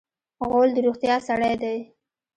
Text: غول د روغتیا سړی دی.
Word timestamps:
غول 0.47 0.69
د 0.73 0.77
روغتیا 0.85 1.15
سړی 1.27 1.53
دی. 1.61 1.77